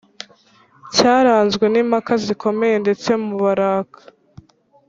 cyaranzwe 0.95 1.65
n’impaka 1.69 2.13
zikomeye 2.25 2.75
ndetse 2.83 3.09
mubaraka 3.25 3.99